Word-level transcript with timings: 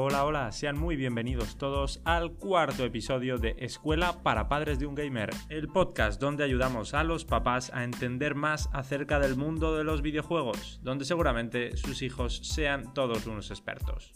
Hola, 0.00 0.24
hola, 0.24 0.52
sean 0.52 0.78
muy 0.78 0.94
bienvenidos 0.94 1.58
todos 1.58 2.00
al 2.04 2.34
cuarto 2.34 2.84
episodio 2.84 3.36
de 3.36 3.56
Escuela 3.58 4.22
para 4.22 4.48
Padres 4.48 4.78
de 4.78 4.86
un 4.86 4.94
Gamer, 4.94 5.30
el 5.48 5.66
podcast 5.66 6.20
donde 6.20 6.44
ayudamos 6.44 6.94
a 6.94 7.02
los 7.02 7.24
papás 7.24 7.72
a 7.74 7.82
entender 7.82 8.36
más 8.36 8.70
acerca 8.72 9.18
del 9.18 9.34
mundo 9.34 9.76
de 9.76 9.82
los 9.82 10.00
videojuegos, 10.00 10.78
donde 10.84 11.04
seguramente 11.04 11.76
sus 11.76 12.02
hijos 12.02 12.38
sean 12.44 12.94
todos 12.94 13.26
unos 13.26 13.50
expertos. 13.50 14.14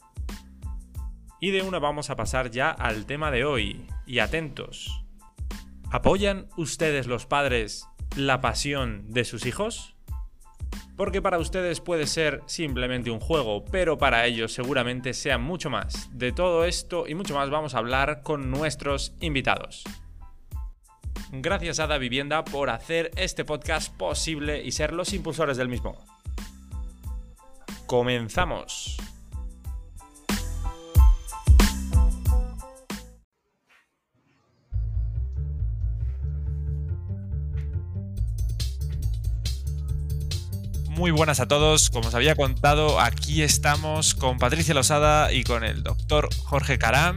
Y 1.41 1.51
de 1.51 1.63
una 1.63 1.81
vamos 1.81 2.11
a 2.11 2.17
pasar 2.17 2.53
ya 2.53 2.71
al 2.71 3.05
tema 3.05 3.33
de 3.33 3.45
hoy, 3.45 3.85
y 4.07 4.21
atentos. 4.21 5.05
¿Apoyan 5.91 6.47
ustedes 6.57 7.09
los 7.09 7.27
padres 7.27 7.89
la 8.15 8.41
pasión 8.41 9.11
de 9.11 9.25
sus 9.25 9.47
hijos? 9.47 9.97
Porque 11.03 11.21
para 11.21 11.41
ustedes 11.41 11.81
puede 11.81 12.07
ser 12.07 12.45
simplemente 12.47 13.11
un 13.11 13.19
juego, 13.19 13.65
pero 13.65 13.99
para 13.99 14.25
ellos 14.25 14.53
seguramente 14.53 15.15
sea 15.15 15.37
mucho 15.37 15.69
más. 15.69 16.09
De 16.17 16.31
todo 16.31 16.65
esto 16.65 17.09
y 17.09 17.17
mucho 17.17 17.35
más 17.35 17.51
vamos 17.51 17.75
a 17.75 17.79
hablar 17.79 18.23
con 18.23 18.53
nuestros 18.53 19.13
invitados. 19.19 19.83
Gracias 21.33 21.81
a 21.81 21.89
Da 21.89 21.99
Vivienda 21.99 22.45
por 22.45 22.71
hacer 22.71 23.11
este 23.17 23.45
podcast 23.45 23.93
posible 23.97 24.63
y 24.63 24.71
ser 24.71 24.93
los 24.93 25.13
impulsores 25.13 25.57
del 25.57 25.69
mismo. 25.69 25.99
Comenzamos. 27.87 28.97
Muy 41.03 41.11
buenas 41.11 41.41
a 41.41 41.49
todos. 41.49 41.91
Como 41.91 42.07
os 42.07 42.15
había 42.15 42.37
contado, 42.37 43.01
aquí 43.01 43.43
estamos 43.43 44.15
con 44.15 44.39
Patricia 44.39 44.73
Losada 44.73 45.33
y 45.33 45.43
con 45.43 45.65
el 45.65 45.83
doctor 45.83 46.29
Jorge 46.45 46.79
Caram. 46.79 47.17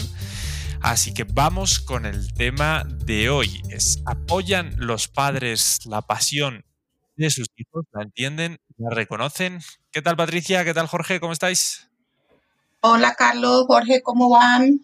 Así 0.81 1.13
que 1.13 1.23
vamos 1.23 1.81
con 1.81 2.07
el 2.07 2.33
tema 2.33 2.83
de 2.87 3.29
hoy. 3.29 3.61
Es, 3.69 4.01
¿Apoyan 4.07 4.73
los 4.77 5.07
padres 5.07 5.85
la 5.85 6.01
pasión 6.01 6.65
de 7.15 7.29
sus 7.29 7.47
hijos? 7.57 7.85
¿La 7.91 8.01
entienden? 8.01 8.57
¿La 8.77 8.89
reconocen? 8.89 9.59
¿Qué 9.91 10.01
tal 10.01 10.15
Patricia? 10.15 10.65
¿Qué 10.65 10.73
tal 10.73 10.87
Jorge? 10.87 11.19
¿Cómo 11.19 11.33
estáis? 11.33 11.87
Hola 12.81 13.13
Carlos, 13.13 13.65
Jorge, 13.67 14.01
¿cómo 14.01 14.31
van? 14.31 14.79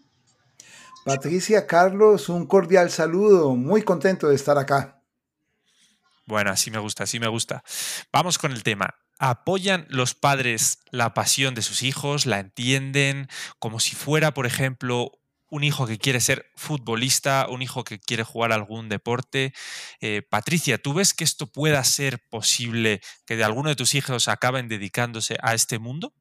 Patricia, 1.06 1.66
Carlos, 1.66 2.30
un 2.30 2.46
cordial 2.46 2.92
saludo. 2.92 3.56
Muy 3.56 3.82
contento 3.82 4.28
de 4.28 4.36
estar 4.36 4.60
acá. 4.60 5.01
Bueno, 6.26 6.52
así 6.52 6.72
me 6.72 6.80
gusta, 6.80 7.04
así 7.04 7.20
me 7.20 7.28
gusta. 7.28 7.64
Vamos 8.12 8.38
con 8.38 8.52
el 8.52 8.64
tema. 8.64 8.96
¿Apoyan 9.20 9.86
los 9.90 10.16
padres 10.16 10.80
la 10.90 11.14
pasión 11.14 11.54
de 11.54 11.62
sus 11.62 11.84
hijos? 11.84 12.26
¿La 12.26 12.40
entienden? 12.40 13.28
Como 13.60 13.80
si 13.80 13.96
fuera, 13.96 14.34
por 14.34 14.46
ejemplo, 14.46 15.12
un 15.52 15.64
hijo 15.64 15.86
que 15.86 15.98
quiere 15.98 16.22
ser 16.22 16.50
futbolista, 16.56 17.48
un 17.50 17.62
hijo 17.62 17.84
que 17.84 18.00
quiere 18.00 18.24
jugar 18.24 18.52
algún 18.52 18.90
deporte. 18.90 19.54
Eh, 20.00 20.24
Patricia, 20.28 20.78
¿tú 20.78 20.94
ves 20.94 21.14
que 21.14 21.26
esto 21.26 21.46
pueda 21.46 21.84
ser 21.84 22.24
posible, 22.30 23.02
que 23.26 23.36
de 23.36 23.44
alguno 23.44 23.70
de 23.70 23.76
tus 23.76 23.94
hijos 23.94 24.28
acaben 24.30 24.70
dedicándose 24.70 25.38
a 25.44 25.54
este 25.54 25.78
mundo? 25.78 26.14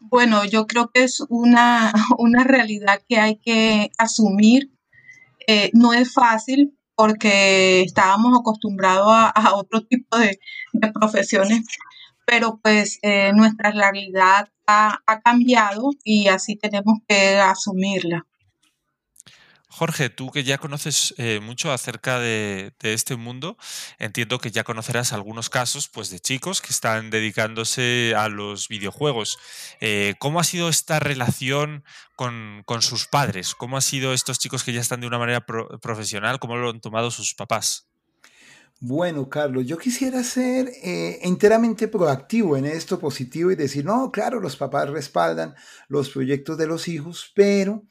Bueno, 0.00 0.44
yo 0.44 0.66
creo 0.66 0.90
que 0.92 1.04
es 1.04 1.22
una, 1.28 1.92
una 2.18 2.44
realidad 2.44 3.00
que 3.08 3.18
hay 3.18 3.36
que 3.36 3.92
asumir. 3.98 4.72
Eh, 5.46 5.70
no 5.72 5.92
es 5.94 6.12
fácil, 6.12 6.76
porque 6.96 7.82
estábamos 7.82 8.38
acostumbrados 8.38 9.06
a, 9.08 9.54
otro 9.54 9.82
tipo 9.82 10.18
de, 10.18 10.38
profesiones, 10.92 11.62
pero 12.26 12.58
pues 12.62 12.98
eh, 13.02 13.32
nuestra 13.34 13.70
realidad 13.70 14.48
ha, 14.66 14.98
cambiado 15.24 15.90
y 16.02 16.28
así 16.28 16.56
tenemos 16.56 16.98
que 17.06 17.38
asumirla. 17.38 18.26
Jorge, 19.76 20.08
tú 20.08 20.30
que 20.30 20.42
ya 20.42 20.56
conoces 20.56 21.14
eh, 21.18 21.38
mucho 21.42 21.70
acerca 21.70 22.18
de, 22.18 22.72
este 22.80 23.14
mundo, 23.16 23.58
entiendo 23.98 24.38
que 24.38 24.50
ya 24.50 24.64
conocerás 24.64 25.12
algunos 25.12 25.50
casos 25.50 25.88
pues, 25.88 26.08
de 26.08 26.18
chicos 26.18 26.62
que 26.62 26.72
están 26.72 27.10
dedicándose 27.10 28.14
a 28.16 28.30
los 28.30 28.68
videojuegos. 28.68 29.38
Eh, 29.82 30.14
¿Cómo 30.18 30.40
ha 30.40 30.44
sido 30.44 30.70
esta 30.70 30.98
relación 30.98 31.84
con, 32.14 32.64
sus 32.80 33.06
padres? 33.06 33.54
¿Cómo 33.54 33.76
han 33.76 33.82
sido 33.82 34.14
estos 34.14 34.38
chicos 34.38 34.64
que 34.64 34.72
ya 34.72 34.80
están 34.80 35.02
de 35.02 35.08
una 35.08 35.18
manera 35.18 35.44
profesional? 35.44 36.38
¿Cómo 36.38 36.56
lo 36.56 36.70
han 36.70 36.80
tomado 36.80 37.10
sus 37.10 37.34
papás? 37.34 37.86
Bueno, 38.80 39.28
Carlos, 39.28 39.66
yo 39.66 39.76
quisiera 39.76 40.22
ser 40.22 40.68
eh, 40.82 41.18
enteramente 41.20 41.86
proactivo 41.86 42.56
en 42.56 42.64
esto 42.64 42.98
positivo 42.98 43.50
y 43.50 43.56
decir, 43.56 43.84
no, 43.84 44.10
claro, 44.10 44.40
los 44.40 44.56
papás 44.56 44.88
respaldan 44.88 45.54
los 45.88 46.08
proyectos 46.08 46.56
de 46.56 46.66
los 46.66 46.88
hijos, 46.88 47.30
pero 47.34 47.84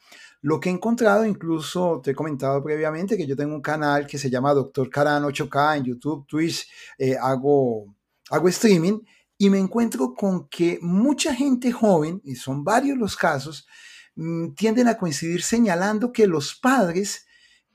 lo 0.45 0.59
que 0.59 0.69
he 0.69 0.71
encontrado, 0.71 1.25
incluso 1.25 2.01
te 2.03 2.11
he 2.11 2.13
comentado 2.13 2.63
previamente 2.63 3.17
que 3.17 3.25
yo 3.25 3.35
tengo 3.35 3.55
un 3.55 3.63
canal 3.63 4.05
que 4.05 4.19
se 4.19 4.29
llama 4.29 4.53
Doctor 4.53 4.91
Caran 4.91 5.23
8K 5.23 5.77
en 5.77 5.85
YouTube, 5.85 6.27
Twitch, 6.27 6.69
eh, 6.99 7.17
hago, 7.19 7.95
hago 8.29 8.47
streaming 8.49 8.99
y 9.39 9.49
me 9.49 9.57
encuentro 9.57 10.13
con 10.13 10.47
que 10.47 10.77
mucha 10.83 11.33
gente 11.33 11.71
joven, 11.71 12.21
y 12.23 12.35
son 12.35 12.63
varios 12.63 12.95
los 12.95 13.15
casos, 13.17 13.65
mm, 14.13 14.53
tienden 14.53 14.87
a 14.87 14.99
coincidir 14.99 15.41
señalando 15.41 16.11
que 16.11 16.27
los 16.27 16.53
padres 16.53 17.25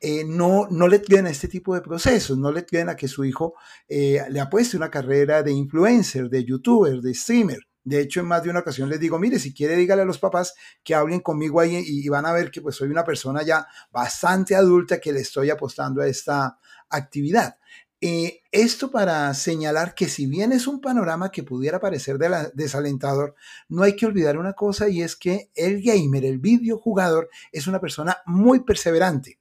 eh, 0.01 0.23
no, 0.25 0.69
no 0.71 0.87
le 0.87 1.01
tienen 1.01 1.27
a 1.27 1.31
este 1.31 1.49
tipo 1.49 1.75
de 1.75 1.81
procesos, 1.81 2.39
no 2.39 2.53
le 2.53 2.63
tienen 2.63 2.91
a 2.91 2.95
que 2.95 3.09
su 3.09 3.25
hijo 3.25 3.55
eh, 3.89 4.23
le 4.31 4.39
apueste 4.39 4.77
una 4.77 4.93
carrera 4.93 5.43
de 5.43 5.51
influencer, 5.51 6.31
de 6.31 6.45
youtuber, 6.45 7.01
de 7.01 7.15
streamer. 7.15 7.70
De 7.83 8.01
hecho, 8.01 8.21
en 8.21 8.27
más 8.27 8.43
de 8.43 8.51
una 8.51 8.61
ocasión 8.61 8.89
les 8.89 9.01
digo, 9.01 9.19
mire, 9.19 9.39
si 9.39 9.55
quiere, 9.55 9.77
dígale 9.77 10.03
a 10.03 10.05
los 10.05 10.19
papás 10.19 10.55
que 10.85 10.95
hablen 10.95 11.21
conmigo 11.21 11.61
ahí 11.61 11.83
y, 11.85 12.09
van 12.09 12.27
a 12.27 12.33
ver 12.33 12.51
que 12.51 12.61
pues 12.61 12.77
soy 12.77 12.89
una 12.89 13.05
persona 13.05 13.43
ya 13.43 13.67
bastante 13.91 14.55
adulta 14.55 15.01
que 15.01 15.13
le 15.13 15.21
estoy 15.21 15.51
apostando 15.51 16.03
a 16.03 16.07
esta 16.07 16.59
actividad. 16.91 17.57
Eh, 18.03 18.41
esto 18.51 18.91
para 18.91 19.33
señalar 19.35 19.95
que 19.95 20.09
si 20.09 20.27
bien 20.27 20.53
es 20.53 20.67
un 20.67 20.81
panorama 20.81 21.31
que 21.31 21.43
pudiera 21.43 21.81
parecer 21.81 22.19
desalentador, 22.55 23.35
no 23.69 23.83
hay 23.83 23.97
que 23.97 24.07
olvidar 24.07 24.39
una 24.39 24.55
cosa 24.55 24.89
y 24.89 25.03
es 25.03 25.17
que 25.17 25.51
el 25.55 25.83
gamer, 25.83 26.25
el 26.25 26.39
videojugador, 26.39 27.29
es 27.53 27.67
una 27.67 27.81
persona 27.81 28.19
muy 28.27 28.61
perseverante 28.61 29.40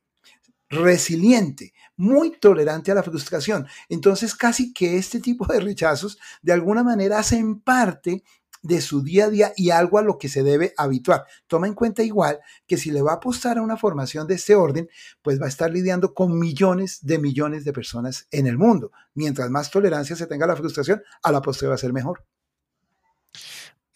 resiliente, 0.70 1.74
muy 1.98 2.32
tolerante 2.40 2.92
a 2.92 2.96
la 2.96 3.04
frustración. 3.04 3.68
Entonces, 3.90 4.36
casi 4.36 4.74
que 4.74 4.98
este 4.98 5.20
tipo 5.20 5.46
de 5.46 5.60
rechazos 5.60 6.20
de 6.42 6.54
alguna 6.54 6.84
manera 6.84 7.20
hacen 7.20 7.60
parte 7.60 8.24
de 8.62 8.82
su 8.82 9.02
día 9.02 9.26
a 9.26 9.30
día 9.30 9.54
y 9.56 9.70
algo 9.70 9.98
a 9.98 10.02
lo 10.02 10.18
que 10.18 10.30
se 10.30 10.44
debe 10.44 10.74
habituar. 10.78 11.26
Toma 11.48 11.68
en 11.68 11.74
cuenta 11.74 12.04
igual 12.04 12.40
que 12.68 12.78
si 12.78 12.92
le 12.92 13.02
va 13.02 13.14
a 13.14 13.16
apostar 13.16 13.58
a 13.58 13.62
una 13.62 13.78
formación 13.78 14.28
de 14.28 14.36
este 14.36 14.56
orden, 14.56 14.90
pues 15.22 15.42
va 15.42 15.46
a 15.46 15.50
estar 15.50 15.72
lidiando 15.72 16.14
con 16.14 16.38
millones 16.38 17.00
de 17.02 17.20
millones 17.20 17.64
de 17.64 17.74
personas 17.74 18.28
en 18.32 18.48
el 18.48 18.58
mundo. 18.58 18.92
Mientras 19.14 19.50
más 19.50 19.72
tolerancia 19.72 20.16
se 20.16 20.28
tenga 20.28 20.46
a 20.46 20.50
la 20.50 20.56
frustración, 20.56 21.02
a 21.24 21.32
la 21.32 21.42
postre 21.42 21.68
va 21.68 21.76
a 21.76 21.78
ser 21.78 21.94
mejor. 21.94 22.26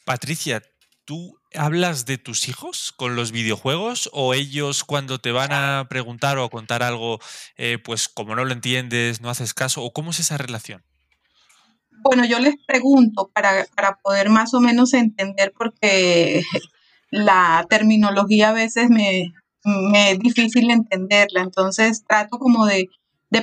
Patricia, 0.05 0.61
¿tú 1.05 1.37
hablas 1.55 2.05
de 2.05 2.17
tus 2.17 2.47
hijos 2.47 2.93
con 2.95 3.15
los 3.15 3.31
videojuegos 3.31 4.09
o 4.13 4.33
ellos 4.33 4.83
cuando 4.83 5.19
te 5.19 5.31
van 5.31 5.51
a 5.51 5.87
preguntar 5.89 6.37
o 6.37 6.43
a 6.43 6.49
contar 6.49 6.83
algo, 6.83 7.19
eh, 7.57 7.77
pues 7.83 8.09
como 8.09 8.35
no 8.35 8.45
lo 8.45 8.53
entiendes, 8.53 9.21
no 9.21 9.29
haces 9.29 9.53
caso? 9.53 9.83
¿O 9.83 9.91
cómo 9.93 10.11
es 10.11 10.19
esa 10.19 10.37
relación? 10.37 10.83
Bueno, 12.03 12.25
yo 12.25 12.39
les 12.39 12.55
pregunto 12.67 13.31
para, 13.33 13.65
poder 14.03 14.29
más 14.29 14.53
o 14.53 14.59
menos 14.59 14.93
entender 14.93 15.53
porque 15.57 16.43
la 17.11 17.65
terminología 17.69 18.49
a 18.49 18.53
veces 18.53 18.89
me, 18.89 19.31
es 19.93 20.19
difícil 20.19 20.69
entenderla. 20.69 21.41
Entonces 21.41 22.03
trato 22.05 22.39
como 22.39 22.65
de, 22.65 22.89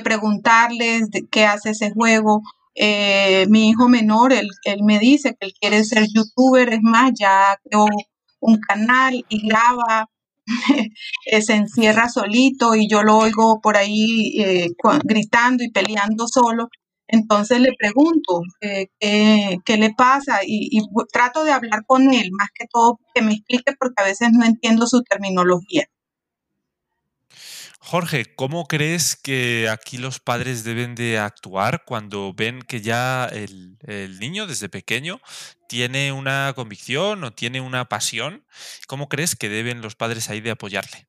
preguntarles 0.03 1.09
qué 1.31 1.45
hace 1.45 1.71
ese 1.71 1.91
juego 1.91 2.43
eh, 2.75 3.45
mi 3.49 3.69
hijo 3.69 3.89
menor, 3.89 4.33
él, 4.33 4.49
me 4.83 4.99
dice 4.99 5.35
que 5.39 5.47
él 5.47 5.53
quiere 5.59 5.83
ser 5.83 6.05
youtuber, 6.13 6.73
es 6.73 6.81
más, 6.81 7.11
ya 7.17 7.57
creó 7.63 7.85
un 8.39 8.59
canal 8.59 9.25
y 9.29 9.47
graba, 9.47 10.09
eh, 11.25 11.41
se 11.41 11.53
encierra 11.55 12.09
solito 12.09 12.75
y 12.75 12.87
yo 12.89 13.03
lo 13.03 13.17
oigo 13.17 13.61
por 13.61 13.77
ahí 13.77 14.39
eh, 14.41 14.69
gritando 15.03 15.63
y 15.63 15.71
peleando 15.71 16.27
solo. 16.27 16.69
Entonces 17.07 17.59
le 17.59 17.73
pregunto 17.77 18.41
qué, 18.61 19.59
le 19.67 19.93
pasa 19.93 20.39
y, 20.45 20.79
trato 21.11 21.43
de 21.43 21.51
hablar 21.51 21.83
con 21.85 22.13
él, 22.13 22.29
más 22.31 22.49
que 22.55 22.67
todo 22.71 22.99
que 23.13 23.21
me 23.21 23.33
explique 23.33 23.73
porque 23.77 24.01
a 24.01 24.05
veces 24.05 24.29
no 24.31 24.45
entiendo 24.45 24.87
su 24.87 25.01
terminología. 25.03 25.85
Jorge, 27.83 28.35
¿cómo 28.35 28.67
crees 28.67 29.15
que 29.15 29.67
aquí 29.67 29.97
los 29.97 30.19
padres 30.19 30.63
deben 30.63 30.93
de 30.93 31.17
actuar 31.17 31.83
cuando 31.83 32.31
ven 32.31 32.61
que 32.61 32.79
ya 32.79 33.25
el, 33.25 33.79
niño 34.19 34.45
desde 34.45 34.69
pequeño 34.69 35.19
tiene 35.67 36.11
una 36.11 36.53
convicción 36.55 37.23
o 37.23 37.33
tiene 37.33 37.59
una 37.59 37.89
pasión? 37.89 38.45
¿Cómo 38.87 39.09
crees 39.09 39.35
que 39.35 39.49
deben 39.49 39.81
los 39.81 39.95
padres 39.95 40.29
ahí 40.29 40.41
de 40.41 40.51
apoyarle? 40.51 41.07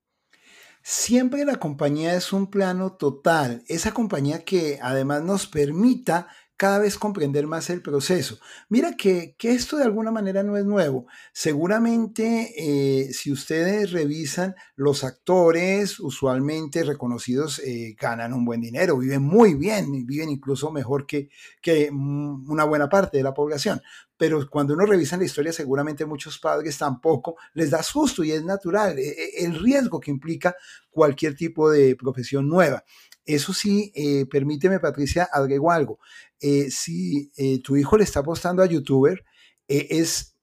Siempre 0.82 1.44
la 1.44 1.56
compañía 1.56 2.14
es 2.14 2.32
un 2.32 2.48
plano 2.50 2.94
total, 2.94 3.62
esa 3.68 3.92
compañía 3.92 4.42
que 4.42 4.78
además 4.82 5.22
nos 5.22 5.46
permita 5.46 6.26
cada 6.62 6.78
vez 6.78 6.96
comprender 6.96 7.48
más 7.48 7.70
el 7.70 7.82
proceso. 7.82 8.38
Mira 8.68 8.96
que, 8.96 9.34
esto 9.40 9.78
de 9.78 9.82
alguna 9.82 10.12
manera 10.12 10.44
no 10.44 10.56
es 10.56 10.64
nuevo. 10.64 11.06
Seguramente 11.32 12.54
eh, 12.56 13.12
si 13.12 13.32
ustedes 13.32 13.90
revisan, 13.90 14.54
los 14.76 15.02
actores 15.02 15.98
usualmente 15.98 16.84
reconocidos 16.84 17.58
eh, 17.58 17.96
ganan 18.00 18.32
un 18.32 18.44
buen 18.44 18.60
dinero, 18.60 18.96
viven 18.96 19.22
muy 19.22 19.54
bien, 19.54 20.06
viven 20.06 20.28
incluso 20.28 20.70
mejor 20.70 21.04
que, 21.04 21.30
que 21.60 21.90
una 21.90 22.62
buena 22.62 22.88
parte 22.88 23.16
de 23.16 23.24
la 23.24 23.34
población 23.34 23.82
pero 24.22 24.48
cuando 24.48 24.74
uno 24.74 24.86
revisa 24.86 25.16
la 25.16 25.24
historia, 25.24 25.52
seguramente 25.52 26.06
muchos 26.06 26.38
padres 26.38 26.78
tampoco 26.78 27.34
les 27.54 27.70
da 27.70 27.82
susto 27.82 28.22
y 28.22 28.30
es 28.30 28.44
natural 28.44 28.96
e, 28.96 29.08
e, 29.08 29.44
el 29.44 29.58
riesgo 29.58 29.98
que 29.98 30.12
implica 30.12 30.54
cualquier 30.92 31.34
tipo 31.34 31.68
de 31.68 31.96
profesión 31.96 32.46
nueva. 32.48 32.84
Eso 33.24 33.52
sí, 33.52 33.92
eh, 33.94 34.26
permíteme, 34.26 34.80
Patricia, 34.80 35.28
agrego 35.32 35.70
algo. 35.70 35.98
Eh, 36.40 36.70
si 36.70 37.30
eh, 37.36 37.60
tu 37.62 37.76
hijo 37.76 37.96
le 37.96 38.04
está 38.04 38.20
apostando 38.20 38.62
a 38.62 38.66
youtuber, 38.66 39.24
es 39.68 40.36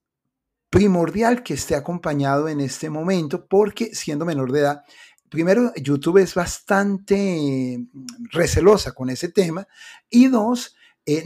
primordial 0.70 1.42
que 1.42 1.54
esté 1.54 1.76
acompañado 1.76 2.48
en 2.48 2.60
este 2.60 2.90
momento 2.90 3.46
porque 3.46 3.94
siendo 3.94 4.24
menor 4.24 4.50
de 4.50 4.60
edad, 4.60 4.82
primero, 5.28 5.72
YouTube 5.76 6.18
es 6.18 6.34
bastante 6.34 7.86
recelosa 8.32 8.92
con 8.92 9.10
ese 9.10 9.28
tema 9.28 9.68
y 10.08 10.26
dos, 10.28 10.74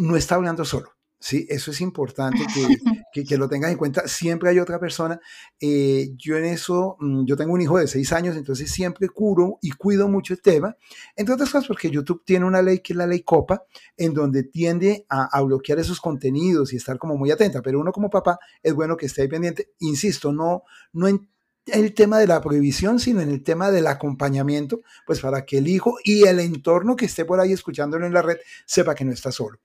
no 0.01 0.17
está 0.17 0.35
hablando 0.35 0.65
solo. 0.67 0.94
Sí, 1.25 1.47
eso 1.49 1.71
es 1.71 1.81
importante 1.81 2.45
que, 3.15 3.25
que, 3.25 3.39
lo 3.39 3.49
tengas 3.49 3.71
en 3.71 3.79
cuenta. 3.79 4.07
Siempre 4.07 4.51
hay 4.51 4.59
otra 4.59 4.79
persona. 4.79 5.19
Eh, 5.59 6.11
yo 6.19 6.37
en 6.37 6.45
eso, 6.45 6.99
mm, 7.01 7.25
yo 7.25 7.35
tengo 7.35 7.55
un 7.55 7.63
hijo 7.63 7.79
de 7.79 7.89
seis 7.89 8.13
años, 8.13 8.37
entonces 8.37 8.71
siempre 8.71 9.09
curo 9.09 9.59
y 9.63 9.71
cuido 9.71 10.07
mucho 10.07 10.35
el 10.35 10.43
tema. 10.43 10.77
Entre 11.17 11.35
otras 11.35 11.49
cosas 11.49 11.67
porque 11.67 11.91
YouTube 11.91 12.23
tiene 12.27 12.45
una 12.45 12.61
ley 12.61 12.81
que 12.81 12.93
es 12.93 12.99
la 12.99 13.07
ley 13.07 13.23
COPA, 13.23 13.65
en 13.97 14.13
donde 14.13 14.43
tiende 14.43 15.07
a, 15.09 15.41
bloquear 15.41 15.79
esos 15.79 15.99
contenidos 15.99 16.75
y 16.75 16.77
estar 16.77 16.99
como 16.99 17.17
muy 17.17 17.31
atenta. 17.31 17.63
Pero 17.63 17.81
uno 17.81 17.91
como 17.91 18.11
papá 18.11 18.39
es 18.63 18.75
bueno 18.75 18.95
que 18.95 19.07
esté 19.07 19.23
ahí 19.23 19.29
pendiente. 19.29 19.71
Insisto, 19.79 20.31
no, 20.31 20.65
no 20.93 21.09
en 21.09 21.27
el 21.69 21.95
tema 21.95 22.19
de 22.19 22.27
la 22.27 22.43
prohibición, 22.43 23.01
sino 23.01 23.23
en 23.23 23.31
el 23.31 23.43
tema 23.43 23.71
del 23.71 23.87
acompañamiento, 23.87 24.83
pues 25.07 25.21
para 25.21 25.47
que 25.47 25.57
el 25.57 25.69
hijo 25.69 25.97
y 26.05 26.27
el 26.27 26.39
entorno 26.39 26.97
que 26.97 27.07
esté 27.07 27.25
por 27.25 27.41
ahí 27.41 27.55
escuchándolo 27.55 28.05
en 28.05 28.13
la 28.13 28.21
red 28.21 28.37
sepa 28.67 28.95
que 28.95 29.07
no 29.07 29.13
está 29.13 29.33
solo. 29.33 29.59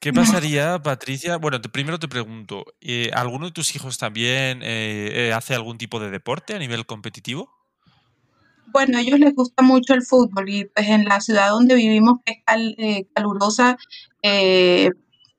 ¿Qué 0.00 0.12
pasaría, 0.12 0.80
Patricia? 0.80 1.38
Bueno, 1.38 1.60
primero 1.60 1.98
te 1.98 2.06
pregunto, 2.06 2.64
eh, 2.80 3.10
¿alguno 3.14 3.46
de 3.46 3.52
tus 3.52 3.74
hijos 3.74 3.98
también 3.98 4.62
eh, 4.62 5.10
eh, 5.12 5.32
hace 5.32 5.56
algún 5.56 5.76
tipo 5.76 5.98
de 5.98 6.08
deporte 6.10 6.54
a 6.54 6.58
nivel 6.60 6.86
competitivo? 6.86 7.50
Bueno, 8.66 8.98
a 8.98 9.00
ellos 9.00 9.18
les 9.18 9.34
gusta 9.34 9.64
mucho 9.64 9.94
el 9.94 10.02
fútbol 10.02 10.48
y 10.48 10.66
pues 10.66 10.86
en 10.86 11.04
la 11.04 11.20
ciudad 11.20 11.50
donde 11.50 11.74
vivimos, 11.74 12.18
que 12.24 12.34
es 12.46 13.06
calurosa, 13.12 13.76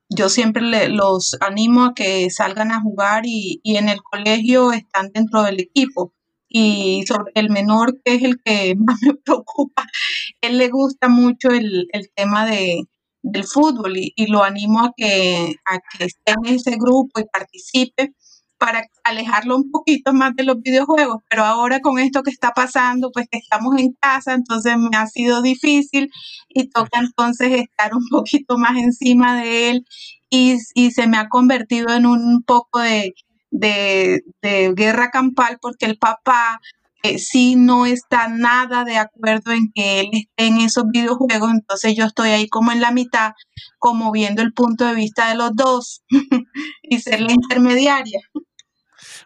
yo 0.10 0.28
siempre 0.28 0.90
los 0.90 1.38
animo 1.40 1.86
a 1.86 1.94
que 1.94 2.30
salgan 2.30 2.72
a 2.72 2.82
jugar 2.82 3.24
y, 3.26 3.62
en 3.64 3.88
el 3.88 4.02
colegio 4.02 4.74
están 4.74 5.12
dentro 5.14 5.44
del 5.44 5.62
equipo. 5.62 6.14
Y 6.50 7.06
sobre 7.08 7.32
el 7.36 7.50
menor, 7.50 8.02
que 8.04 8.16
es 8.16 8.24
el 8.24 8.42
que 8.44 8.76
más 8.80 8.98
me 9.04 9.14
preocupa, 9.14 9.88
él 10.42 10.58
le 10.58 10.68
gusta 10.68 11.08
mucho 11.08 11.50
el 11.52 11.88
tema 12.16 12.46
de, 12.46 12.88
del 13.22 13.44
fútbol 13.46 13.94
y, 13.98 14.28
lo 14.28 14.44
animo 14.44 14.82
a 14.82 14.94
que, 14.96 15.56
a 15.66 15.80
que 15.80 16.06
esté 16.06 16.34
en 16.34 16.46
ese 16.56 16.72
grupo 16.78 17.20
y 17.20 17.26
participe 17.26 18.14
para 18.58 18.84
alejarlo 19.06 19.56
un 19.56 19.72
poquito 19.72 20.14
más 20.14 20.36
de 20.36 20.44
los 20.44 20.62
videojuegos, 20.62 21.24
pero 21.30 21.46
ahora 21.46 21.80
con 21.80 21.98
esto 21.98 22.24
que 22.24 22.32
está 22.32 22.52
pasando, 22.52 23.10
pues 23.12 23.28
que 23.32 23.38
estamos 23.38 23.80
en 23.80 23.94
casa, 23.94 24.34
entonces 24.34 24.78
me 24.78 24.98
ha 24.98 25.08
sido 25.08 25.42
difícil 25.42 26.12
y 26.50 26.70
toca 26.70 27.00
entonces 27.00 27.52
estar 27.54 27.96
un 27.96 28.08
poquito 28.10 28.58
más 28.58 28.78
encima 28.78 29.42
de 29.42 29.70
él 29.70 29.86
y, 30.30 30.58
y 30.76 30.92
se 30.92 31.08
me 31.08 31.18
ha 31.18 31.30
convertido 31.30 31.94
en 31.94 32.06
un 32.06 32.44
poco 32.44 32.80
de, 32.80 33.14
de, 33.50 34.24
de 34.42 34.74
guerra 34.74 35.10
campal 35.10 35.58
porque 35.62 35.86
el 35.86 35.98
papá 35.98 36.60
si 37.04 37.20
sí 37.20 37.56
no 37.56 37.86
está 37.86 38.28
nada 38.28 38.84
de 38.84 38.98
acuerdo 38.98 39.52
en 39.52 39.72
que 39.74 40.02
él 40.02 40.10
esté 40.14 40.48
en 40.48 40.58
esos 40.60 40.86
videojuegos, 40.92 41.52
entonces 41.52 41.96
yo 41.96 42.06
estoy 42.06 42.30
ahí 42.30 42.48
como 42.48 42.72
en 42.72 42.82
la 42.82 42.92
mitad, 42.92 43.32
como 43.78 44.12
viendo 44.12 44.42
el 44.42 44.54
punto 44.54 44.86
de 44.86 44.96
vista 44.96 45.30
de 45.30 45.36
los 45.36 45.56
dos 45.56 46.04
y 46.84 47.00
ser 47.00 47.22
la 47.22 47.32
intermediaria. 47.32 48.20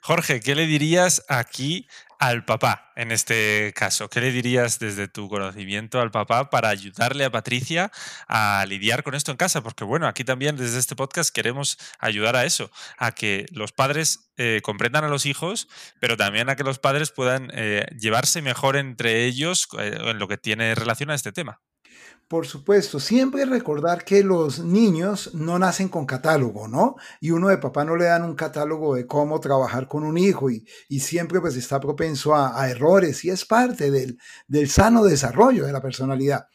Jorge, 0.01 0.39
¿qué 0.41 0.55
le 0.55 0.67
dirías 0.67 1.23
aquí 1.29 1.87
al 2.23 2.45
papá 2.45 2.93
en 2.95 3.11
este 3.11 3.73
caso? 3.75 4.09
¿Qué 4.09 4.21
le 4.21 4.31
dirías 4.31 4.79
desde 4.79 5.09
tu 5.09 5.27
conocimiento 5.27 5.99
al 5.99 6.09
papá 6.09 6.49
para 6.49 6.69
ayudarle 6.69 7.25
a 7.25 7.31
Patricia 7.31 7.91
a 8.29 8.65
lidiar 8.67 9.03
con 9.03 9.13
esto 9.13 9.31
en 9.31 9.37
casa? 9.37 9.61
Porque 9.61 9.83
bueno, 9.83 10.07
aquí 10.07 10.23
también 10.23 10.55
desde 10.55 10.79
este 10.79 10.95
podcast 10.95 11.35
queremos 11.35 11.77
ayudar 11.99 12.37
a 12.37 12.45
eso, 12.45 12.71
a 12.97 13.11
que 13.11 13.45
los 13.51 13.73
padres 13.73 14.31
eh, 14.37 14.61
comprendan 14.63 15.03
a 15.03 15.09
los 15.09 15.25
hijos, 15.25 15.67
pero 15.99 16.15
también 16.15 16.49
a 16.49 16.55
que 16.55 16.63
los 16.63 16.79
padres 16.79 17.11
puedan 17.11 17.51
eh, 17.53 17.85
llevarse 17.99 18.41
mejor 18.41 18.77
entre 18.77 19.25
ellos 19.25 19.67
eh, 19.77 19.97
en 19.99 20.17
lo 20.17 20.29
que 20.29 20.37
tiene 20.37 20.75
relación 20.75 21.09
a 21.09 21.15
este 21.15 21.33
tema. 21.33 21.59
Por 22.27 22.47
supuesto, 22.47 22.99
siempre 22.99 23.45
recordar 23.45 24.03
que 24.03 24.23
los 24.23 24.57
niños 24.57 25.35
no 25.35 25.59
nacen 25.59 25.87
con 25.87 26.07
catálogo, 26.07 26.67
¿no? 26.67 26.95
Y 27.21 27.29
uno 27.29 27.49
de 27.49 27.59
papá 27.59 27.85
no 27.85 27.95
le 27.95 28.05
dan 28.05 28.23
un 28.23 28.33
catálogo 28.33 28.95
de 28.95 29.05
cómo 29.05 29.39
trabajar 29.39 29.87
con 29.87 30.03
un 30.03 30.17
hijo 30.17 30.49
y, 30.49 30.65
siempre 30.99 31.39
pues 31.41 31.55
está 31.55 31.79
propenso 31.79 32.33
a, 32.35 32.67
errores 32.69 33.23
y 33.23 33.29
es 33.29 33.45
parte 33.45 33.91
del, 33.91 34.17
del 34.47 34.67
sano 34.67 35.03
desarrollo 35.03 35.65
de 35.67 35.73
la 35.73 35.81
personalidad. 35.81 36.47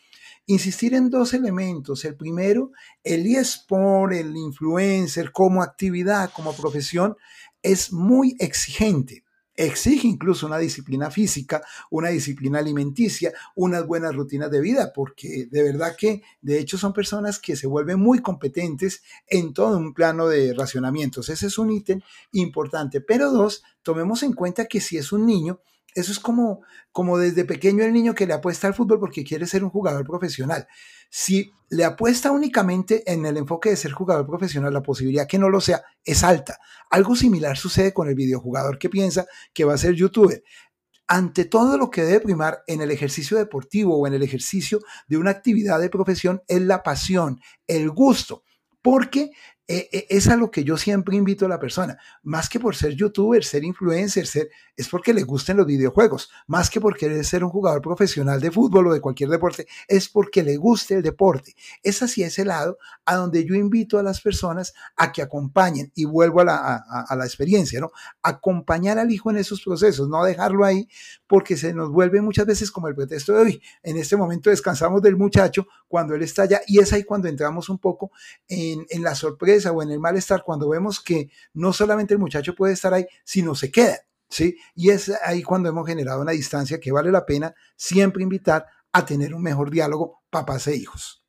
Insistir 0.47 0.95
en 0.95 1.11
dos 1.11 1.33
elementos. 1.33 2.05
El 2.05 2.17
primero, 2.17 2.73
el 3.05 3.27
eSport, 3.27 4.15
el 4.15 4.37
influencer 4.37 5.31
como 5.31 5.63
actividad, 5.63 6.31
como 6.33 6.55
profesión, 6.55 7.17
es 7.63 7.93
muy 7.93 8.37
exigente 8.41 9.23
exige 9.59 10.07
incluso 10.07 10.47
una 10.47 10.59
disciplina 10.59 11.11
física, 11.11 11.63
una 11.91 12.11
disciplina 12.11 12.61
alimenticia, 12.61 13.33
unas 13.57 13.85
buenas 13.87 14.15
rutinas 14.15 14.51
de 14.53 14.61
vida, 14.61 14.93
porque 14.95 15.49
de 15.51 15.63
verdad 15.65 15.97
que 15.99 16.23
de 16.41 16.61
hecho 16.61 16.79
son 16.79 16.93
personas 16.93 17.41
que 17.41 17.57
se 17.57 17.67
vuelven 17.67 17.99
muy 17.99 18.21
competentes 18.21 19.03
en 19.27 19.53
todo 19.53 19.77
un 19.77 19.95
plano 19.95 20.29
de 20.29 20.55
racionamientos. 20.55 21.29
Ese 21.29 21.49
es 21.49 21.59
un 21.59 21.73
ítem 21.73 22.01
importante. 22.31 23.01
Pero 23.01 23.33
dos, 23.33 23.65
tomemos 23.83 24.23
en 24.23 24.33
cuenta 24.33 24.67
que 24.67 24.81
si 24.81 24.97
es 24.97 25.11
un 25.11 25.27
niño, 25.27 25.61
eso 25.95 26.13
es 26.13 26.21
como, 26.21 26.63
como 26.93 27.19
desde 27.19 27.45
pequeño 27.45 27.85
el 27.85 27.93
niño 27.93 28.15
que 28.15 28.27
le 28.27 28.35
apuesta 28.35 28.67
al 28.67 28.75
fútbol 28.75 29.01
porque 29.01 29.25
quiere 29.25 29.47
ser 29.47 29.65
un 29.65 29.71
jugador 29.71 30.07
profesional. 30.07 30.67
Si 31.11 31.51
le 31.71 31.85
apuesta 31.85 32.31
únicamente 32.31 33.11
en 33.11 33.27
el 33.27 33.37
enfoque 33.37 33.71
de 33.71 33.77
ser 33.77 33.93
jugador 33.93 34.27
profesional, 34.27 34.73
la 34.73 34.83
posibilidad 34.83 35.27
que 35.27 35.39
no 35.39 35.49
lo 35.49 35.61
sea 35.61 35.83
es 36.05 36.23
alta. 36.23 36.59
Algo 36.91 37.17
similar 37.17 37.57
sucede 37.57 37.93
con 37.93 38.09
el 38.09 38.15
videojugador 38.15 38.79
que 38.79 38.91
piensa 38.91 39.27
que 39.53 39.65
va 39.65 39.75
a 39.75 39.79
ser 39.79 39.95
youtuber. 39.95 40.43
Ante 41.07 41.47
todo 41.47 41.79
lo 41.79 41.91
que 41.91 42.03
debe 42.03 42.21
primar 42.21 42.63
en 42.67 42.83
el 42.83 42.91
ejercicio 42.91 43.39
deportivo 43.39 43.97
o 43.97 44.07
en 44.07 44.13
el 44.13 44.23
ejercicio 44.23 44.81
de 45.09 45.17
una 45.17 45.31
actividad 45.31 45.81
de 45.81 45.89
profesión 45.89 46.43
es 46.47 46.61
la 46.61 46.83
pasión, 46.83 47.41
el 47.67 47.91
gusto, 47.91 48.45
porque 48.83 49.31
e, 49.71 49.91
e, 49.93 50.07
es 50.09 50.29
a 50.29 50.37
lo 50.37 50.51
que 50.51 50.65
yo 50.65 50.79
siempre 50.79 51.15
invito 51.15 51.45
a 51.45 51.49
la 51.49 51.61
persona, 51.61 51.99
más 52.23 52.49
que 52.49 52.59
por 52.59 52.75
ser 52.75 52.95
youtuber, 52.95 53.45
ser 53.45 53.65
influencer, 53.65 54.27
ser, 54.27 54.49
es 54.75 54.89
porque 54.89 55.13
le 55.13 55.25
gusten 55.25 55.59
los 55.59 55.67
videojuegos, 55.67 56.31
más 56.47 56.71
que 56.71 56.81
por 56.81 56.97
querer 56.97 57.23
ser 57.23 57.45
un 57.45 57.51
jugador 57.51 57.83
profesional 57.83 58.41
de 58.41 58.51
fútbol 58.51 58.87
o 58.87 58.95
de 58.95 59.03
cualquier 59.03 59.29
deporte, 59.29 59.67
es 59.87 60.09
porque 60.09 60.43
le 60.43 60.57
guste 60.57 60.95
el 60.95 61.03
deporte. 61.03 61.55
Es 61.83 62.03
así 62.03 62.23
ese 62.23 62.47
lado 62.47 62.79
a 63.05 63.17
donde 63.17 63.45
yo 63.45 63.55
invito 63.55 63.99
a 63.99 64.03
las 64.03 64.23
personas 64.23 64.73
a 64.97 65.13
que 65.13 65.21
acompañen 65.21 65.93
y 65.95 66.07
vuelvo 66.07 66.41
a 66.41 66.45
la, 66.45 66.85
a 67.07 67.15
la 67.15 67.27
experiencia, 67.27 67.79
¿no? 67.79 67.93
Acompañar 68.23 68.99
al 68.99 69.11
hijo 69.11 69.31
en 69.31 69.37
esos 69.37 69.61
procesos, 69.61 70.09
no 70.09 70.25
dejarlo 70.25 70.65
ahí 70.65 70.89
porque 71.27 71.59
se 71.59 71.75
nos 71.75 71.91
vuelve 71.91 72.23
muchas 72.23 72.47
veces 72.47 72.71
como 72.71 72.89
el 72.89 72.95
pretexto 72.95 73.35
de 73.35 73.41
hoy. 73.43 73.63
En 73.83 73.99
este 73.99 74.17
momento 74.17 74.49
descansamos 74.49 75.03
del 75.03 75.17
muchacho 75.17 75.67
cuando 75.87 76.15
él 76.15 76.23
está 76.23 76.45
allá 76.45 76.63
y 76.67 76.79
es 76.81 76.91
ahí 76.95 77.05
cuando 77.05 77.29
entramos 77.29 77.69
un 77.69 77.79
poco 77.79 78.13
en, 78.49 78.87
en 78.89 79.03
la 79.03 79.15
sorpresa 79.15 79.58
o 79.67 79.83
en 79.83 79.91
el 79.91 80.01
malestar 80.01 80.43
cuando 80.45 80.69
vemos 80.69 81.01
que 81.01 81.31
no 81.55 81.73
solamente 81.73 82.15
el 82.15 82.21
muchacho 82.21 82.55
puede 82.55 82.75
estar 82.75 82.95
ahí, 82.95 83.07
sino 83.25 83.55
se 83.55 83.71
queda, 83.71 83.99
¿sí? 84.29 84.57
Y 84.75 84.91
es 84.91 85.11
ahí 85.25 85.43
cuando 85.43 85.69
hemos 85.69 85.87
generado 85.87 86.23
una 86.23 86.33
distancia 86.33 86.81
que 86.81 86.93
vale 86.93 87.11
la 87.11 87.27
pena 87.27 87.55
siempre 87.77 88.23
invitar 88.23 88.67
a 88.93 89.05
tener 89.05 89.35
un 89.35 89.43
mejor 89.43 89.71
diálogo 89.71 90.23
papás 90.31 90.67
e 90.67 90.77
hijos. 90.77 91.23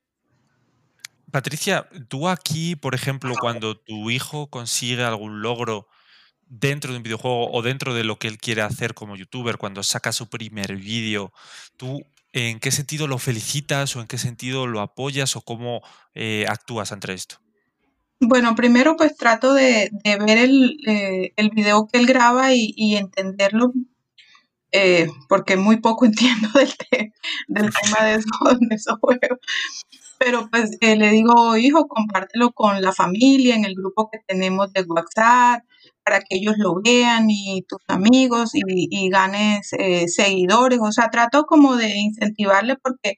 Patricia, 1.31 1.87
tú 2.07 2.27
aquí, 2.27 2.75
por 2.75 2.95
ejemplo, 2.95 3.35
cuando 3.39 3.77
tu 3.77 4.09
hijo 4.09 4.49
consigue 4.49 5.03
algún 5.03 5.41
logro 5.41 5.87
dentro 6.47 6.91
de 6.91 6.97
un 6.97 7.03
videojuego 7.03 7.51
o 7.51 7.61
dentro 7.61 7.93
de 7.93 8.03
lo 8.03 8.17
que 8.17 8.27
él 8.27 8.39
quiere 8.39 8.63
hacer 8.63 8.95
como 8.95 9.15
youtuber, 9.15 9.57
cuando 9.57 9.83
saca 9.83 10.11
su 10.11 10.27
primer 10.27 10.75
vídeo, 10.75 11.31
¿tú 11.77 12.03
en 12.33 12.59
qué 12.59 12.71
sentido 12.71 13.07
lo 13.07 13.19
felicitas 13.19 13.95
o 13.95 14.01
en 14.01 14.07
qué 14.07 14.17
sentido 14.17 14.65
lo 14.65 14.81
apoyas 14.81 15.35
o 15.35 15.41
cómo 15.41 15.81
eh, 16.15 16.45
actúas 16.47 16.91
ante 16.91 17.13
esto? 17.13 17.37
Bueno, 18.21 18.53
primero 18.55 18.97
pues 18.97 19.15
trato 19.15 19.53
de, 19.53 19.89
ver 20.03 20.37
el, 20.37 20.77
eh, 20.85 21.31
el, 21.37 21.49
video 21.51 21.87
que 21.87 21.99
él 21.99 22.05
graba 22.05 22.53
y, 22.53 22.95
entenderlo 22.97 23.71
eh, 24.71 25.07
porque 25.29 25.55
muy 25.55 25.77
poco 25.77 26.05
entiendo 26.05 26.49
del, 26.53 26.73
del 27.47 27.71
tema 27.81 28.05
de, 28.05 28.17
de 28.17 28.75
esos 28.75 28.99
juegos. 28.99 29.39
Pero 30.19 30.49
pues 30.51 30.77
eh, 30.81 30.97
le 30.97 31.11
digo, 31.11 31.55
hijo, 31.55 31.87
compártelo 31.87 32.51
con 32.51 32.81
la 32.81 32.91
familia 32.91 33.55
en 33.55 33.63
el 33.63 33.75
grupo 33.75 34.09
que 34.11 34.19
tenemos 34.27 34.73
de 34.73 34.81
WhatsApp 34.81 35.63
para 36.09 36.21
que 36.21 36.37
ellos 36.37 36.55
lo 36.57 36.73
vean 36.83 37.29
y 37.29 37.63
tus 37.67 37.81
amigos 37.87 38.51
y, 38.53 39.09
ganes 39.09 39.73
eh, 39.73 40.07
seguidores. 40.07 40.79
O 40.81 40.91
sea, 40.91 41.09
trato 41.11 41.43
como 41.43 41.75
de 41.75 41.95
incentivarle 41.97 42.77
porque 42.77 43.13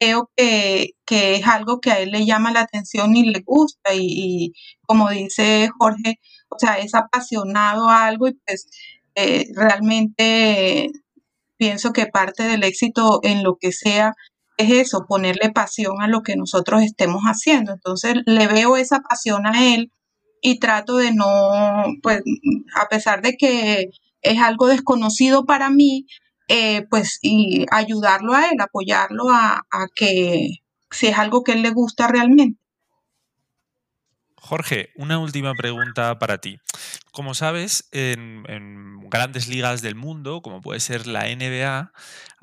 veo 0.00 0.28
que, 0.36 0.94
es 1.08 1.46
algo 1.46 1.80
que 1.80 1.92
a 1.92 2.00
él 2.00 2.10
le 2.10 2.26
llama 2.26 2.50
la 2.52 2.62
atención 2.62 3.14
y 3.16 3.30
le 3.30 3.40
gusta. 3.46 3.94
Y, 3.94 4.54
como 4.82 5.08
dice 5.10 5.70
Jorge, 5.78 6.18
o 6.48 6.58
sea, 6.58 6.78
es 6.78 6.94
apasionado 6.96 7.88
a 7.88 8.06
algo 8.06 8.26
y 8.26 8.32
pues 8.44 8.66
eh, 9.14 9.46
realmente 9.54 10.90
pienso 11.56 11.92
que 11.92 12.06
parte 12.06 12.42
del 12.42 12.64
éxito 12.64 13.20
en 13.22 13.44
lo 13.44 13.56
que 13.56 13.70
sea 13.70 14.14
es 14.56 14.70
eso, 14.70 15.06
ponerle 15.06 15.52
pasión 15.52 16.02
a 16.02 16.08
lo 16.08 16.22
que 16.22 16.34
nosotros 16.34 16.82
estemos 16.82 17.22
haciendo. 17.22 17.72
Entonces 17.72 18.16
le 18.26 18.48
veo 18.48 18.76
esa 18.76 19.00
pasión 19.00 19.46
a 19.46 19.74
él 19.74 19.92
y 20.42 20.58
trato 20.58 20.96
de 20.96 21.14
no, 21.14 21.86
pues 22.02 22.20
a 22.74 22.88
pesar 22.88 23.22
de 23.22 23.36
que 23.36 23.90
es 24.20 24.38
algo 24.40 24.66
desconocido 24.66 25.46
para 25.46 25.70
mí, 25.70 26.06
eh, 26.48 26.84
pues 26.90 27.18
y 27.22 27.64
ayudarlo 27.70 28.34
a 28.34 28.48
él, 28.48 28.60
apoyarlo 28.60 29.30
a, 29.30 29.64
a 29.70 29.86
que 29.94 30.58
si 30.90 31.06
es 31.06 31.16
algo 31.16 31.44
que 31.44 31.52
él 31.52 31.62
le 31.62 31.70
gusta 31.70 32.08
realmente. 32.08 32.58
Jorge, 34.36 34.90
una 34.96 35.20
última 35.20 35.54
pregunta 35.54 36.18
para 36.18 36.38
ti. 36.38 36.58
Como 37.12 37.34
sabes, 37.34 37.90
en, 37.92 38.42
grandes 39.10 39.46
ligas 39.46 39.82
del 39.82 39.94
mundo, 39.94 40.40
como 40.40 40.62
puede 40.62 40.80
ser 40.80 41.06
la 41.06 41.24
NBA, 41.26 41.92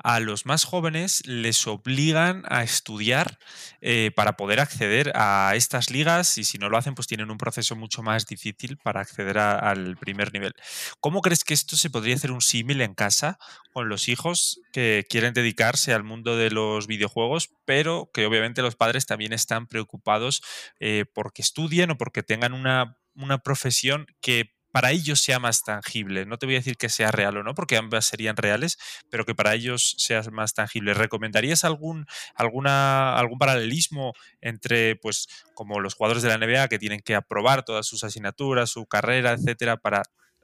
a 0.02 0.20
los 0.20 0.46
más 0.46 0.64
jóvenes 0.64 1.26
les 1.26 1.66
obligan 1.66 2.44
a 2.48 2.62
estudiar 2.62 3.40
eh, 3.80 4.12
para 4.14 4.36
poder 4.36 4.60
acceder 4.60 5.10
a 5.16 5.54
estas 5.56 5.90
ligas 5.90 6.38
y 6.38 6.44
si 6.44 6.58
no 6.58 6.68
lo 6.68 6.78
hacen, 6.78 6.94
pues 6.94 7.08
tienen 7.08 7.32
un 7.32 7.36
proceso 7.36 7.74
mucho 7.74 8.04
más 8.04 8.26
difícil 8.26 8.76
para 8.76 9.00
acceder 9.00 9.38
al 9.38 9.96
primer 9.96 10.32
nivel. 10.32 10.54
¿Cómo 11.00 11.20
crees 11.20 11.42
que 11.42 11.52
esto 11.54 11.76
se 11.76 11.90
podría 11.90 12.14
hacer 12.14 12.30
un 12.30 12.40
símil 12.40 12.80
en 12.80 12.94
casa 12.94 13.38
con 13.72 13.88
los 13.88 14.08
hijos 14.08 14.60
que 14.72 15.04
quieren 15.10 15.34
dedicarse 15.34 15.92
al 15.92 16.04
mundo 16.04 16.36
de 16.36 16.50
los 16.52 16.86
videojuegos, 16.86 17.50
pero 17.64 18.08
que 18.14 18.24
obviamente 18.24 18.62
los 18.62 18.76
padres 18.76 19.04
también 19.04 19.32
están 19.32 19.66
preocupados 19.66 20.42
eh, 20.78 21.06
porque 21.12 21.42
estudien 21.42 21.90
o 21.90 21.98
porque 21.98 22.22
tengan 22.22 22.52
una, 22.52 22.98
una 23.14 23.38
profesión 23.38 24.06
que 24.20 24.59
para 24.72 24.90
ellos 24.92 25.20
sea 25.20 25.38
más 25.38 25.62
tangible. 25.62 26.26
No 26.26 26.38
te 26.38 26.46
voy 26.46 26.56
a 26.56 26.58
decir 26.58 26.76
que 26.76 26.88
sea 26.88 27.10
real 27.10 27.36
o 27.36 27.42
no, 27.42 27.54
porque 27.54 27.76
ambas 27.76 28.06
serían 28.06 28.36
reales, 28.36 28.78
pero 29.10 29.24
que 29.24 29.34
para 29.34 29.54
ellos 29.54 29.94
sea 29.98 30.22
más 30.30 30.54
tangible. 30.54 30.94
¿Recomendarías 30.94 31.64
algún, 31.64 32.06
alguna, 32.34 33.16
algún 33.16 33.38
paralelismo 33.38 34.12
entre, 34.40 34.96
pues, 34.96 35.26
como 35.54 35.80
los 35.80 35.94
jugadores 35.94 36.22
de 36.22 36.28
la 36.28 36.38
NBA 36.38 36.68
que 36.68 36.78
tienen 36.78 37.00
que 37.00 37.14
aprobar 37.14 37.64
todas 37.64 37.86
sus 37.86 38.04
asignaturas, 38.04 38.70
su 38.70 38.86
carrera, 38.86 39.32
etcétera, 39.32 39.76
para 39.76 40.02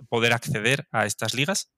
poder 0.09 0.33
acceder 0.33 0.87
a 0.92 1.06
estas 1.06 1.35
ligas? 1.35 1.71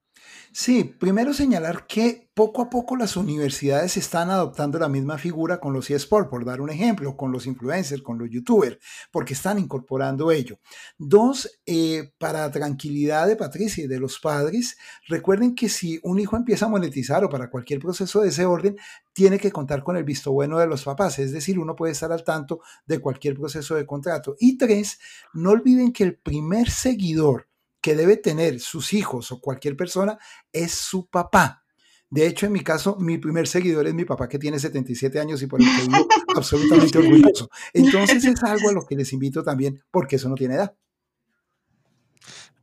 Sí, 0.51 0.83
primero 0.83 1.33
señalar 1.33 1.85
que 1.85 2.29
poco 2.33 2.63
a 2.63 2.69
poco 2.69 2.95
las 2.95 3.15
universidades 3.17 3.97
están 3.97 4.31
adoptando 4.31 4.79
la 4.79 4.89
misma 4.89 5.17
figura 5.17 5.59
con 5.59 5.73
los 5.73 5.89
eSports, 5.89 6.29
por 6.29 6.43
dar 6.43 6.59
un 6.59 6.71
ejemplo, 6.71 7.15
con 7.15 7.31
los 7.31 7.45
influencers, 7.45 8.01
con 8.01 8.17
los 8.17 8.29
youtubers, 8.31 8.79
porque 9.11 9.33
están 9.33 9.59
incorporando 9.59 10.31
ello. 10.31 10.59
Dos, 10.97 11.59
eh, 11.65 12.13
para 12.17 12.49
tranquilidad 12.49 13.27
de 13.27 13.35
Patricia 13.35 13.83
y 13.83 13.87
de 13.87 13.99
los 13.99 14.19
padres, 14.19 14.77
recuerden 15.07 15.53
que 15.53 15.69
si 15.69 15.99
un 16.01 16.17
hijo 16.17 16.35
empieza 16.35 16.65
a 16.65 16.69
monetizar 16.69 17.23
o 17.23 17.29
para 17.29 17.49
cualquier 17.49 17.79
proceso 17.79 18.21
de 18.21 18.29
ese 18.29 18.45
orden, 18.45 18.75
tiene 19.13 19.37
que 19.37 19.51
contar 19.51 19.83
con 19.83 19.97
el 19.97 20.03
visto 20.03 20.31
bueno 20.31 20.57
de 20.59 20.67
los 20.67 20.83
papás, 20.83 21.19
es 21.19 21.31
decir, 21.31 21.59
uno 21.59 21.75
puede 21.75 21.91
estar 21.91 22.11
al 22.11 22.23
tanto 22.23 22.61
de 22.85 22.99
cualquier 22.99 23.35
proceso 23.35 23.75
de 23.75 23.85
contrato. 23.85 24.35
Y 24.39 24.57
tres, 24.57 24.97
no 25.33 25.51
olviden 25.51 25.91
que 25.91 26.05
el 26.05 26.15
primer 26.15 26.71
seguidor 26.71 27.48
que 27.81 27.95
debe 27.95 28.17
tener 28.17 28.59
sus 28.59 28.93
hijos 28.93 29.31
o 29.31 29.39
cualquier 29.39 29.75
persona 29.75 30.17
es 30.51 30.73
su 30.73 31.07
papá. 31.07 31.63
De 32.09 32.25
hecho, 32.25 32.47
en 32.47 32.53
mi 32.53 32.61
caso, 32.61 32.97
mi 32.99 33.19
primer 33.19 33.47
seguidor 33.47 33.87
es 33.87 33.93
mi 33.93 34.03
papá 34.03 34.27
que 34.27 34.39
tiene 34.39 34.57
77 34.57 35.19
años 35.19 35.41
y 35.43 35.47
por 35.47 35.61
el 35.61 35.67
que 35.67 35.87
vivo 35.87 36.07
absolutamente 36.35 36.97
orgulloso. 36.97 37.49
Entonces 37.73 38.25
es 38.25 38.43
algo 38.43 38.69
a 38.69 38.73
lo 38.73 38.85
que 38.85 38.95
les 38.95 39.13
invito 39.13 39.43
también 39.43 39.83
porque 39.91 40.15
eso 40.15 40.27
no 40.27 40.35
tiene 40.35 40.55
edad. 40.55 40.75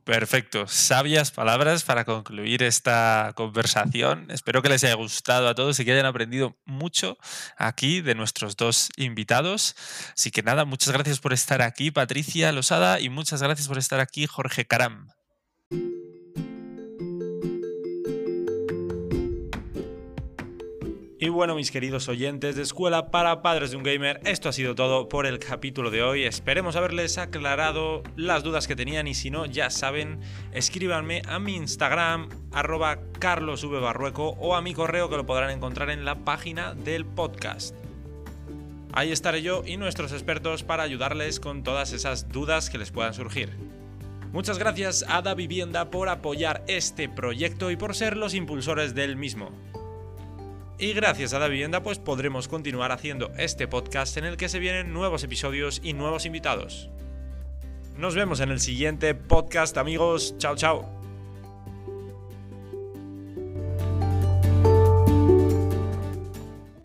Perfecto. 0.07 0.67
Sabias 0.69 1.31
palabras 1.31 1.83
para 1.83 2.05
concluir 2.05 2.63
esta 2.63 3.33
conversación. 3.35 4.31
Espero 4.31 4.61
que 4.61 4.69
les 4.69 4.81
haya 4.85 4.93
gustado 4.93 5.49
a 5.49 5.53
todos 5.53 5.77
y 5.81 5.83
que 5.83 5.91
hayan 5.91 6.05
aprendido 6.05 6.55
mucho 6.63 7.17
aquí 7.57 7.99
de 7.99 8.15
nuestros 8.15 8.55
dos 8.55 8.87
invitados. 8.95 9.75
Así 10.13 10.31
que 10.31 10.43
nada, 10.43 10.63
muchas 10.63 10.93
gracias 10.93 11.19
por 11.19 11.33
estar 11.33 11.61
aquí, 11.61 11.91
Patricia 11.91 12.53
Losada, 12.53 13.01
y 13.01 13.09
muchas 13.09 13.41
gracias 13.41 13.67
por 13.67 13.77
estar 13.77 13.99
aquí, 13.99 14.27
Jorge 14.27 14.65
Caram. 14.65 15.09
Y 21.19 21.29
bueno, 21.29 21.55
mis 21.55 21.71
queridos 21.71 22.09
oyentes 22.09 22.55
de 22.55 22.61
Escuela 22.61 23.09
para 23.09 23.41
Padres 23.41 23.71
de 23.71 23.77
un 23.77 23.81
Gamer, 23.81 24.19
esto 24.23 24.49
ha 24.49 24.53
sido 24.53 24.75
todo 24.75 25.09
por 25.09 25.25
el 25.25 25.39
capítulo 25.39 25.89
de 25.89 26.03
hoy. 26.03 26.25
Esperemos 26.25 26.75
haberles 26.75 27.17
aclarado 27.17 28.03
las 28.15 28.43
dudas 28.43 28.67
que 28.67 28.75
tenían 28.75 29.07
y 29.07 29.15
si 29.15 29.31
no, 29.31 29.47
ya 29.47 29.71
saben, 29.71 30.19
escríbanme 30.51 31.23
a 31.27 31.39
mi 31.39 31.55
Instagram, 31.55 32.29
arroba 32.51 32.99
carlosvbarrueco 33.17 34.35
o 34.37 34.55
a 34.55 34.61
mi 34.61 34.75
correo 34.75 35.09
que 35.09 35.17
lo 35.17 35.25
podrán 35.25 35.49
encontrar 35.49 35.89
en 35.89 36.05
la 36.05 36.23
página 36.23 36.75
del 36.75 37.03
podcast. 37.03 37.75
Ahí 38.93 39.11
estaré 39.11 39.41
yo 39.41 39.63
y 39.65 39.77
nuestros 39.77 40.11
expertos 40.11 40.61
para 40.61 40.83
ayudarles 40.83 41.39
con 41.39 41.63
todas 41.63 41.93
esas 41.93 42.29
dudas 42.29 42.69
que 42.69 42.77
les 42.77 42.91
puedan 42.91 43.15
surgir. 43.15 43.49
Muchas 44.31 44.59
gracias 44.59 45.03
a 45.07 45.23
Da 45.23 45.33
Vivienda 45.33 45.89
por 45.89 46.09
apoyar 46.09 46.63
este 46.67 47.09
proyecto 47.09 47.71
y 47.71 47.75
por 47.75 47.95
ser 47.95 48.17
los 48.17 48.35
impulsores 48.35 48.93
del 48.93 49.15
mismo. 49.15 49.51
Y 50.79 50.93
gracias 50.93 51.33
a 51.33 51.39
la 51.39 51.47
vivienda 51.47 51.81
pues 51.81 51.97
podremos 51.97 52.47
continuar 52.47 52.91
haciendo 52.91 53.31
este 53.37 53.67
podcast 53.67 54.15
en 54.17 54.25
el 54.25 54.37
que 54.37 54.47
se 54.47 54.59
vienen 54.59 54.93
nuevos 54.93 55.23
episodios 55.23 55.81
y 55.83 55.93
nuevos 55.93 56.25
invitados. 56.25 56.89
Nos 57.97 58.13
vemos 58.13 58.41
en 58.41 58.51
el 58.51 58.59
siguiente 58.59 59.15
podcast 59.15 59.77
amigos. 59.77 60.35
Chao 60.37 60.55
chao. 60.55 60.96